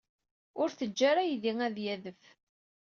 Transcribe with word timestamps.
Ur 0.61 0.69
ttaǧǧa 0.71 1.05
ara 1.09 1.21
aydi 1.23 1.51
ad 1.65 1.71
d-yadef. 1.75 2.21